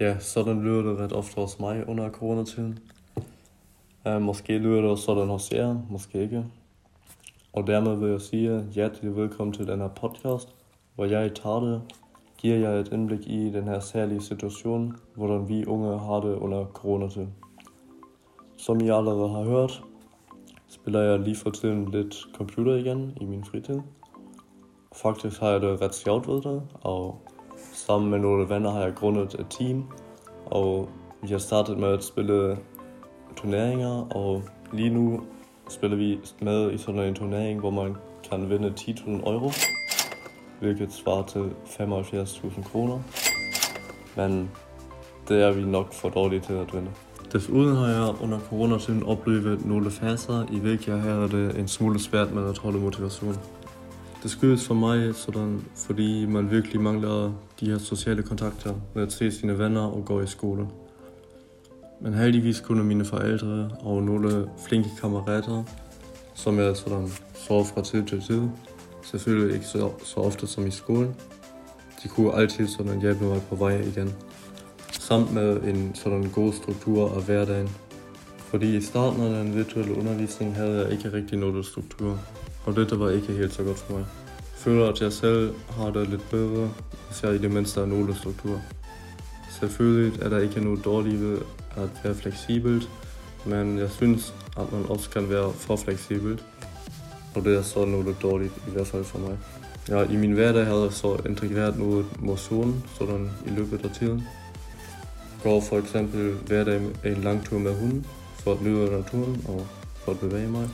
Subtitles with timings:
[0.00, 2.78] Ja, sådan lyder det ret ofte hos mig under coronatiden.
[4.06, 6.44] Uh, måske lyder det også sådan hos jer, måske ikke.
[7.52, 10.54] Og dermed vil jeg sige hjertelig velkommen til den her podcast,
[10.94, 11.80] hvor jeg i Tarte
[12.38, 16.64] giver jer et indblik i den her særlige situation, hvordan vi unge har det under
[16.64, 17.34] coronatiden.
[18.56, 19.82] Som I allerede har hørt,
[20.68, 23.80] spiller jeg lige for tiden lidt computer igen i min fritid.
[24.94, 27.20] Faktisk har jeg det ret sjovt ved det, og
[27.72, 29.84] sammen med nogle venner har jeg grundet et team,
[30.46, 30.88] og
[31.22, 32.58] vi har startet med at spille
[33.36, 34.42] turneringer, og
[34.72, 35.20] lige nu
[35.68, 37.96] spiller vi med i sådan en turnering, hvor man
[38.30, 39.50] kan vinde 10.000 euro,
[40.60, 42.98] hvilket svarer til 75.000 kroner.
[44.16, 44.50] Men
[45.28, 46.90] det er vi nok for dårlige til at vinde.
[47.32, 52.00] Desuden har jeg under coronatiden oplevet nogle faser, i hvilke jeg havde det en smule
[52.00, 53.36] svært med at holde motivation.
[54.22, 59.12] Det skyldes for mig sådan, fordi man virkelig mangler de her sociale kontakter med at
[59.12, 60.66] se sine venner og gå i skole.
[62.00, 65.64] Men heldigvis kunne mine forældre og nogle flinke kammerater,
[66.34, 68.42] som jeg sådan så fra tid til tid,
[69.02, 71.16] selvfølgelig ikke så, så ofte som i skolen,
[72.02, 74.14] de kunne altid sådan hjælpe mig på vej igen.
[74.92, 77.68] Samt med en sådan god struktur af hverdagen.
[78.38, 82.18] Fordi i starten af den virtuelle undervisning havde jeg ikke rigtig noget struktur,
[82.66, 84.06] og dette var ikke helt så godt for mig.
[84.38, 86.70] Jeg føler, at jeg selv har det lidt bedre,
[87.08, 88.60] hvis jeg i det mindste har nogle struktur.
[89.60, 91.38] Selvfølgelig er der ikke noget dårligt ved
[91.76, 92.90] at være fleksibelt,
[93.46, 96.44] men jeg synes, at man også kan være for fleksibelt.
[97.34, 99.38] Og det er så noget dårligt, i hvert fald for mig.
[99.88, 104.22] Ja, I min hverdag havde jeg så integreret noget motion sådan i løbet af tiden.
[105.42, 108.06] Går for eksempel hver dag en lang tur med hunden,
[108.38, 109.66] for at nyde naturen og
[110.04, 110.68] for at bevæge mig.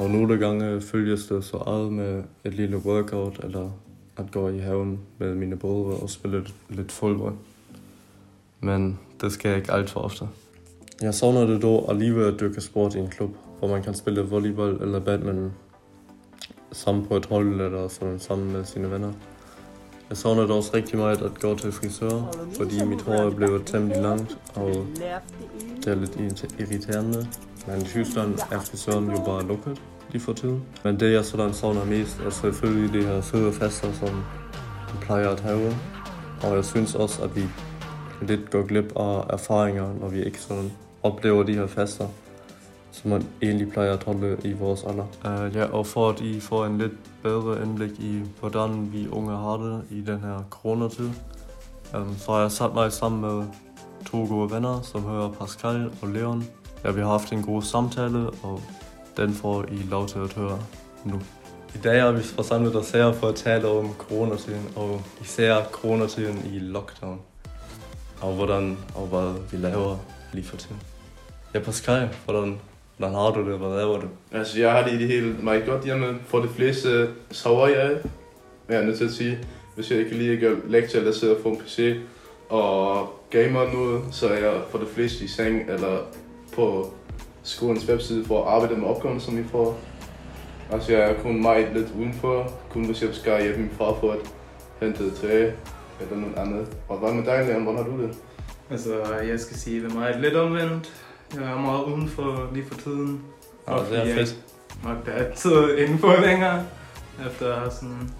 [0.00, 3.70] Og nogle gange følges det så ad med et lille workout, eller
[4.16, 7.34] at gå i haven med mine brødre og spille lidt, lidt fodbold.
[8.60, 10.24] Men det skal jeg ikke alt for ofte.
[11.02, 14.22] Jeg savner det dog alligevel at dykke sport i en klub, hvor man kan spille
[14.22, 15.52] volleyball eller badminton
[16.72, 19.12] sammen på et hold eller sådan sammen med sine venner.
[20.10, 23.66] Jeg savner det også rigtig meget at gå til frisør, fordi mit hår er blevet
[23.66, 24.86] temmelig langt, og
[25.76, 27.28] det er lidt irriterende.
[27.66, 30.62] Men i Tyskland er frisøren jo bare lukket lige for tiden.
[30.84, 34.08] Men det jeg sådan savner mest er selvfølgelig de her fede fester, som
[34.92, 35.76] vi plejer at have.
[36.42, 37.42] Og jeg synes også, at vi
[38.22, 40.72] lidt går glip af erfaringer, når vi ikke sådan
[41.02, 42.06] oplever de her fester,
[42.92, 45.06] som man egentlig plejer at holde i vores alder.
[45.24, 46.92] Uh, ja, og for at I får en lidt
[47.22, 51.10] bedre indblik i, hvordan vi unge har det i den her coronatid,
[51.94, 53.46] um, så har jeg sat mig sammen med
[54.06, 56.44] to gode venner, som hører Pascal og Leon.
[56.84, 58.60] Ja, vi har haft en god samtale, og
[59.16, 60.58] den får I lov til at høre
[61.04, 61.20] nu.
[61.74, 66.50] I dag er vi forsamlet os her for at tale om coronatiden, og især coronatiden
[66.54, 67.20] i lockdown.
[68.20, 69.96] Og hvordan og hvad vi laver
[70.32, 70.80] lige for tiden.
[71.54, 72.60] Ja, Pascal, hvordan,
[73.00, 73.58] hvordan har du det?
[73.58, 74.06] Hvad laver du?
[74.32, 76.18] Altså, jeg har det i det hele meget godt hjemme.
[76.26, 77.96] For de fleste sover jeg,
[78.68, 79.38] jeg er nødt til at sige.
[79.74, 81.96] Hvis jeg ikke lige gør lektier eller sidder på en PC
[82.48, 85.98] og gamer nu, så er jeg for det fleste i seng eller
[86.54, 86.94] på
[87.42, 89.80] skolens webside for at arbejde med opgaven, som vi får.
[90.72, 92.52] Altså, jeg er kun meget lidt udenfor.
[92.70, 94.18] Kun hvis jeg skal hjælpe min far for at
[94.80, 95.50] hente træ
[96.00, 96.66] eller noget andet.
[96.88, 97.62] Og hvad med dig, Leon?
[97.62, 98.10] Hvordan har du det?
[98.70, 100.92] Altså, jeg skal sige det meget lidt omvendt.
[101.34, 103.22] Jeg er meget udenfor lige for tiden.
[103.68, 104.36] Ja, det er fedt.
[104.84, 106.64] Nok da altid indenfor længere.
[107.26, 108.10] Efter sådan...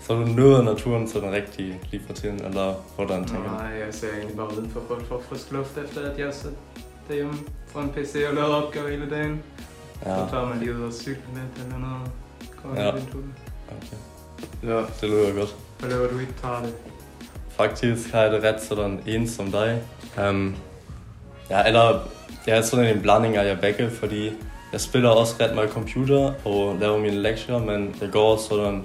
[0.00, 3.56] Så du nyder naturen sådan rigtig lige for tiden, eller hvordan tænker du?
[3.56, 6.56] Nej, jeg ser egentlig bare udenfor for at få frisk luft, efter at jeg sidder
[7.08, 7.34] derhjemme
[7.66, 9.42] foran PC og lavet opgaver hele dagen.
[10.06, 10.16] Ja.
[10.18, 12.10] Så tager man lige ud og cykler lidt eller noget.
[12.62, 12.90] Kommer Ja.
[12.90, 13.34] en.
[13.68, 13.96] Okay.
[14.62, 15.54] Ja, det lyder godt.
[15.78, 16.68] Hvad laver du i Tarte?
[17.50, 19.82] Faktisk har jeg det ret sådan ens som dig.
[20.28, 20.56] Um,
[21.50, 22.00] ja, eller
[22.46, 24.32] jeg er sådan en blanding af jer begge, fordi
[24.72, 28.82] jeg spiller også ret meget computer og laver mine lektier, men jeg går også sådan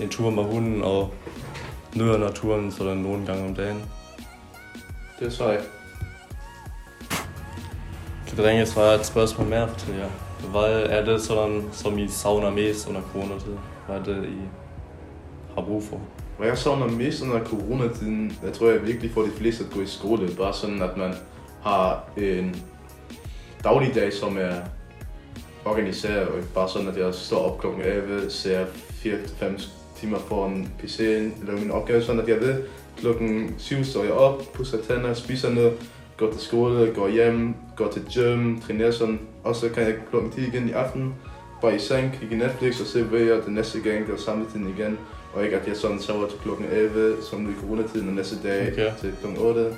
[0.00, 1.14] en tur med hunden og
[1.96, 3.82] nyder naturen sådan nogle gange om dagen.
[5.20, 5.60] Det er sejt.
[8.26, 10.08] Så drenge, så har jeg et spørgsmål mere til jer.
[10.50, 13.58] Hvad er det sådan, som I savner mest under coronatiden?
[13.86, 14.38] Hvad er det, I
[15.54, 16.00] har brug for?
[16.38, 19.80] Hvad jeg savner mest under coronatiden, jeg tror jeg virkelig for de fleste at gå
[19.80, 20.28] i skole.
[20.38, 21.14] Bare sådan, at man
[21.62, 22.56] har en
[23.64, 24.54] dagligdag, som er
[25.64, 28.64] organiseret, og ikke bare sådan, at jeg står op klokken 11, ser
[29.04, 29.62] 4-5
[30.00, 32.62] timer foran PC'en, laver min opgave, sådan at jeg ved,
[32.96, 35.72] klokken 7 står jeg op, pusser tænder, spiser noget,
[36.16, 40.30] går til skole, går hjem, går til gym, trænerer sådan, og så kan jeg klokken
[40.30, 41.14] 10 igen i aften,
[41.62, 44.98] bare i seng, kigge Netflix og se VR den næste gang, er samme tiden igen.
[45.34, 48.72] Og ikke at jeg sådan sover til klokken 11, som i coronatiden, og næste dag
[48.72, 48.90] Okay.
[49.00, 49.76] til klokken 8.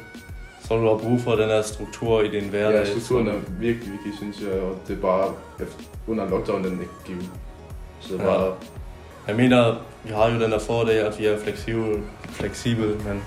[0.68, 2.72] Så du har brug for den her struktur i din hverdag.
[2.78, 5.28] Ja, strukturen er virkelig vigtig, synes jeg, og det er bare
[6.06, 7.30] under lockdown, den ikke givet.
[8.00, 8.38] Så det er Ja.
[8.38, 8.52] bare,
[9.28, 9.74] Jeg mener,
[10.04, 13.22] vi har jo den der fordel, at vi er fleksibel, fleksibel men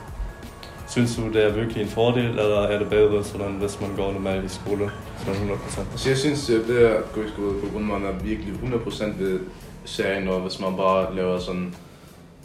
[0.87, 4.11] synes du, det er virkelig en fordel, eller er det bedre, sådan, hvis man går
[4.13, 4.91] normalt i skole?
[5.25, 5.79] Sådan 100%.
[5.91, 8.19] Altså jeg synes, det er at gå i skole på grund af, at man er
[8.23, 9.39] virkelig 100% ved
[9.85, 11.75] serien, og hvis man bare laver sådan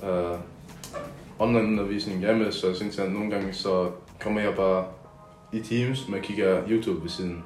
[0.03, 0.09] uh,
[1.39, 3.87] online undervisning hjemme, så synes jeg, at nogle gange så
[4.21, 4.85] kommer jeg bare
[5.53, 7.45] i Teams, men kigger YouTube ved siden.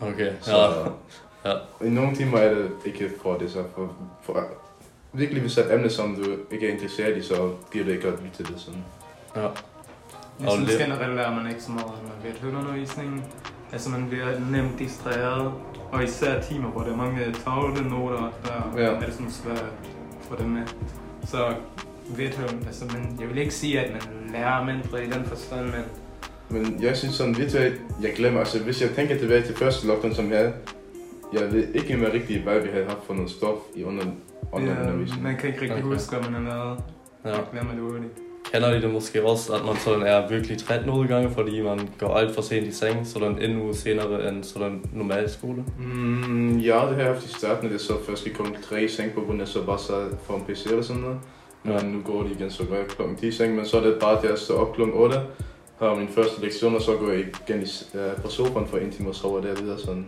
[0.00, 1.50] Okay, Så ja.
[1.50, 1.56] ja.
[1.86, 3.92] i nogle timer er det ikke for det, så for,
[4.22, 4.44] for
[5.12, 7.92] virkelig hvis det er et emne, som du ikke er interesseret i, så giver det
[7.92, 8.84] ikke godt vide til det sådan.
[9.36, 9.40] ja.
[10.40, 13.24] Jeg Og synes det- generelt lærer man ikke så meget, når man ved undervisningen.
[13.72, 15.52] Altså man bliver nemt distraheret,
[15.92, 18.82] og især timer, hvor der er mange tavle noter, der Ja.
[18.94, 19.64] er det sådan svært at
[20.22, 20.62] få det med.
[21.24, 21.54] Så
[22.16, 25.82] virtuelt, altså man, jeg vil ikke sige, at man lærer mindre i den forstand, men
[26.50, 30.14] Men jeg synes sådan virtuelt, jeg glemmer, altså hvis jeg tænker tilbage til første lockdown,
[30.14, 30.52] som jeg havde,
[31.32, 34.04] jeg ved ikke mere rigtigt, hvad vi havde haft for noget stof i under,
[34.52, 35.82] online ja, man kan ikke rigtig Okay.
[35.82, 36.78] huske, hvad man har været.
[37.24, 37.30] ja.
[37.30, 38.12] Jeg glemmer det hurtigt.
[38.52, 41.88] Kender I det måske også, at man sådan er virkelig træt nogle gange, fordi man
[41.98, 45.64] går alt for sent i seng, sådan en uge senere end sådan normal skole?
[45.78, 48.84] Mm, ja, det har jeg haft i starten, at jeg så først lige kom tre
[48.84, 51.18] i seng på grund af, så bare sad for en PC eller sådan noget.
[51.62, 51.82] Men Ja.
[51.82, 53.98] nu går det igen, så går jeg klokken 10 i seng, men så er det
[54.00, 55.20] bare, at jeg står op klokken 8,
[55.78, 58.90] har min første lektion, og så går jeg igen i, uh, på sofaen for en
[58.92, 60.06] time og sover der videre sådan.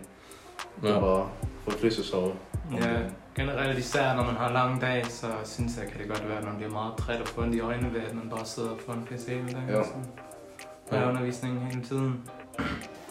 [0.85, 1.01] Ja.
[1.01, 1.29] Bare
[1.65, 2.33] for de fleste sover.
[2.81, 2.97] Ja,
[3.37, 6.45] generelt især når man har lange dage, så synes jeg, kan det godt være, at
[6.45, 8.93] man bliver meget træt og får ondt i øjnene ved, at man bare sidder på
[8.93, 9.69] en PC hele dagen.
[9.69, 9.83] Ja.
[9.83, 9.91] Så.
[10.93, 11.09] Ja.
[11.09, 12.21] undervisning hele tiden.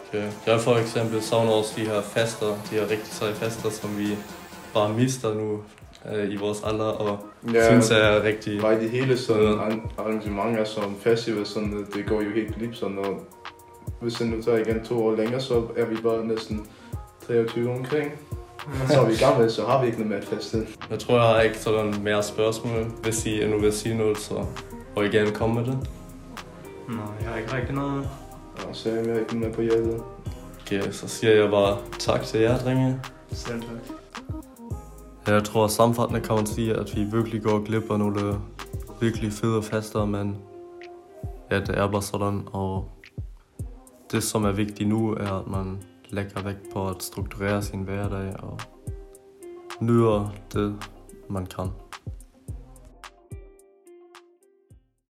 [0.09, 0.27] Okay.
[0.47, 4.17] Jeg for eksempel savner også de her faster, de her rigtig seje faster, som vi
[4.73, 5.59] bare mister nu
[6.15, 7.19] øh, i vores alder, og
[7.53, 8.53] ja, synes jeg er rigtig...
[8.53, 9.49] I det hele sådan Ja.
[9.51, 13.19] arran- arrangementer som festival, sådan, det går jo helt glip, sådan, og
[14.01, 16.65] hvis det nu tager igen to år længere, så er vi bare næsten
[17.27, 18.11] 23 omkring.
[18.83, 20.67] Og så er vi gamle, så har vi ikke noget med at feste.
[20.89, 24.45] Jeg tror, jeg har ikke sådan mere spørgsmål, hvis I endnu vil sige noget, så
[24.95, 25.77] og I gerne komme med det.
[26.87, 28.09] Nå, jeg har ikke rigtig noget.
[28.69, 30.01] Og så er jeg ikke med på hjertet.
[30.61, 32.99] Okay, så siger jeg bare tak til jer, drenge.
[33.31, 33.98] Selv tak.
[35.27, 38.35] Jeg tror at sammenfattende kan man sige, at vi virkelig går glip af nogle øh,
[39.01, 40.37] virkelig fede fester, men
[41.51, 42.91] ja, det er bare sådan, og
[44.11, 48.43] det som er vigtigt nu, er at man lægger vægt på at strukturere sin hverdag
[48.43, 48.59] og
[49.81, 50.75] nyder det,
[51.29, 51.69] man kan.